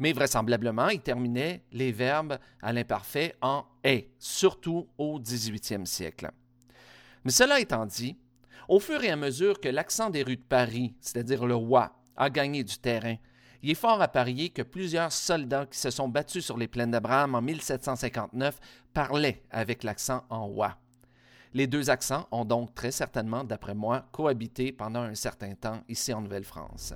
Mais 0.00 0.12
vraisemblablement, 0.12 0.88
ils 0.88 1.00
terminaient 1.00 1.62
les 1.70 1.92
verbes 1.92 2.38
à 2.60 2.72
l'imparfait 2.72 3.36
en 3.40 3.64
est, 3.84 4.08
surtout 4.18 4.88
au 4.98 5.20
18e 5.20 5.86
siècle. 5.86 6.28
Mais 7.24 7.30
cela 7.30 7.60
étant 7.60 7.86
dit, 7.86 8.16
au 8.68 8.80
fur 8.80 9.02
et 9.04 9.10
à 9.10 9.16
mesure 9.16 9.60
que 9.60 9.68
l'accent 9.68 10.10
des 10.10 10.24
rues 10.24 10.36
de 10.36 10.42
Paris, 10.42 10.94
c'est-à-dire 11.00 11.46
le 11.46 11.54
roi, 11.54 11.92
a 12.16 12.30
gagné 12.30 12.64
du 12.64 12.78
terrain, 12.78 13.16
il 13.62 13.70
est 13.70 13.74
fort 13.74 14.02
à 14.02 14.08
parier 14.08 14.50
que 14.50 14.62
plusieurs 14.62 15.12
soldats 15.12 15.66
qui 15.66 15.78
se 15.78 15.90
sont 15.90 16.08
battus 16.08 16.44
sur 16.44 16.58
les 16.58 16.66
plaines 16.66 16.90
d'Abraham 16.90 17.36
en 17.36 17.42
1759 17.42 18.58
parlaient 18.92 19.44
avec 19.52 19.84
l'accent 19.84 20.24
en 20.30 20.46
wa. 20.46 20.76
Les 21.54 21.68
deux 21.68 21.88
accents 21.88 22.26
ont 22.32 22.44
donc 22.44 22.74
très 22.74 22.90
certainement, 22.90 23.44
d'après 23.44 23.74
moi, 23.74 24.06
cohabité 24.10 24.72
pendant 24.72 25.02
un 25.02 25.14
certain 25.14 25.54
temps 25.54 25.80
ici 25.88 26.12
en 26.12 26.22
Nouvelle-France. 26.22 26.94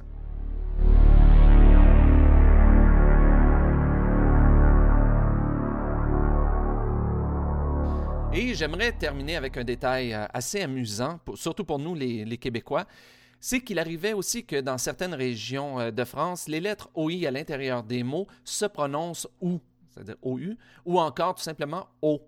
Et 8.32 8.54
j'aimerais 8.54 8.92
terminer 8.92 9.36
avec 9.36 9.56
un 9.56 9.64
détail 9.64 10.12
euh, 10.12 10.26
assez 10.34 10.62
amusant, 10.62 11.20
surtout 11.36 11.64
pour 11.64 11.78
nous 11.78 11.94
les 11.94 12.36
Québécois 12.38 12.86
c'est 13.40 13.60
qu'il 13.60 13.78
arrivait 13.78 14.12
aussi 14.12 14.44
que 14.44 14.60
dans 14.60 14.78
certaines 14.78 15.14
régions 15.14 15.80
euh, 15.80 15.90
de 15.90 16.04
France, 16.04 16.48
les 16.48 16.60
lettres 16.60 16.90
OI 16.94 17.26
à 17.26 17.30
l'intérieur 17.30 17.82
des 17.82 18.02
mots 18.02 18.26
se 18.44 18.64
prononcent 18.64 19.28
OU, 19.40 19.60
c'est-à-dire 19.90 20.16
OU, 20.22 20.56
ou 20.84 21.00
encore 21.00 21.34
tout 21.34 21.42
simplement 21.42 21.86
O. 22.02 22.20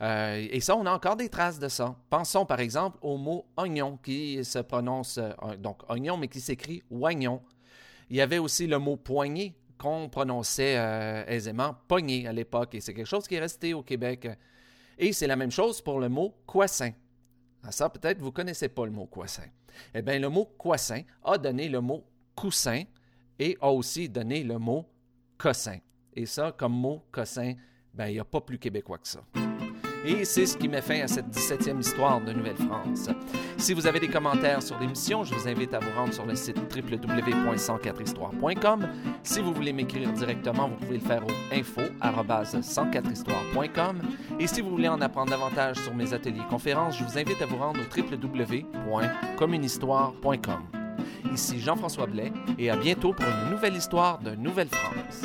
Euh, 0.00 0.46
et 0.50 0.60
ça, 0.60 0.76
on 0.76 0.86
a 0.86 0.92
encore 0.92 1.16
des 1.16 1.28
traces 1.28 1.58
de 1.58 1.68
ça. 1.68 1.96
Pensons 2.10 2.46
par 2.46 2.60
exemple 2.60 2.98
au 3.02 3.16
mot 3.16 3.46
oignon 3.56 3.98
qui 4.02 4.44
se 4.44 4.58
prononce, 4.58 5.18
euh, 5.18 5.56
donc 5.58 5.88
oignon, 5.88 6.16
mais 6.16 6.28
qui 6.28 6.40
s'écrit 6.40 6.82
oignon. 6.90 7.42
Il 8.10 8.16
y 8.16 8.20
avait 8.20 8.38
aussi 8.38 8.66
le 8.66 8.78
mot 8.78 8.96
poignet 8.96 9.54
qu'on 9.78 10.08
prononçait 10.08 10.74
aisément 11.26 11.74
poignet 11.88 12.26
à 12.28 12.32
l'époque, 12.32 12.74
et 12.74 12.80
c'est 12.80 12.94
quelque 12.94 13.06
chose 13.06 13.26
qui 13.26 13.34
est 13.34 13.40
resté 13.40 13.74
au 13.74 13.82
Québec. 13.82 14.28
Et 14.98 15.12
c'est 15.12 15.26
la 15.26 15.34
même 15.34 15.50
chose 15.50 15.80
pour 15.80 15.98
le 15.98 16.08
mot 16.08 16.34
coissin. 16.46 16.92
Ça, 17.70 17.88
peut-être, 17.88 18.18
vous 18.18 18.26
ne 18.26 18.30
connaissez 18.30 18.68
pas 18.68 18.84
le 18.84 18.90
mot 18.90 19.06
coissin. 19.06 19.44
Eh 19.94 20.02
bien, 20.02 20.18
le 20.18 20.28
mot 20.28 20.44
coissin 20.44 21.02
a 21.24 21.38
donné 21.38 21.68
le 21.68 21.80
mot 21.80 22.04
coussin 22.34 22.84
et 23.38 23.56
a 23.60 23.70
aussi 23.70 24.08
donné 24.08 24.42
le 24.42 24.58
mot 24.58 24.86
cossin. 25.38 25.78
Et 26.14 26.26
ça, 26.26 26.52
comme 26.52 26.72
mot 26.72 27.02
cossin, 27.10 27.54
ben, 27.94 28.08
il 28.08 28.14
n'y 28.14 28.20
a 28.20 28.24
pas 28.24 28.40
plus 28.40 28.58
québécois 28.58 28.98
que 28.98 29.08
ça. 29.08 29.20
Et 30.04 30.24
c'est 30.24 30.46
ce 30.46 30.56
qui 30.56 30.68
met 30.68 30.82
fin 30.82 31.02
à 31.02 31.06
cette 31.06 31.28
17e 31.28 31.78
histoire 31.78 32.20
de 32.20 32.32
Nouvelle-France. 32.32 33.08
Si 33.56 33.72
vous 33.72 33.86
avez 33.86 34.00
des 34.00 34.08
commentaires 34.08 34.60
sur 34.60 34.76
l'émission, 34.80 35.22
je 35.22 35.32
vous 35.32 35.46
invite 35.46 35.72
à 35.74 35.78
vous 35.78 35.92
rendre 35.96 36.12
sur 36.12 36.26
le 36.26 36.34
site 36.34 36.56
www.104histoire.com. 36.58 38.88
Si 39.22 39.40
vous 39.40 39.52
voulez 39.52 39.72
m'écrire 39.72 40.12
directement, 40.12 40.66
vous 40.68 40.74
pouvez 40.74 40.98
le 40.98 41.04
faire 41.04 41.22
au 41.24 41.30
info@104histoire.com. 41.54 44.00
Et 44.40 44.48
si 44.48 44.60
vous 44.60 44.70
voulez 44.70 44.88
en 44.88 45.00
apprendre 45.00 45.30
davantage 45.30 45.76
sur 45.76 45.94
mes 45.94 46.12
ateliers 46.12 46.42
conférences, 46.50 46.98
je 46.98 47.04
vous 47.04 47.16
invite 47.16 47.40
à 47.40 47.46
vous 47.46 47.58
rendre 47.58 47.78
au 47.78 47.84
www.communhistoire.com. 47.96 50.62
Ici 51.32 51.60
Jean-François 51.60 52.06
Blais 52.06 52.32
et 52.58 52.70
à 52.70 52.76
bientôt 52.76 53.12
pour 53.12 53.26
une 53.26 53.50
nouvelle 53.52 53.76
histoire 53.76 54.18
de 54.18 54.34
Nouvelle-France. 54.34 55.22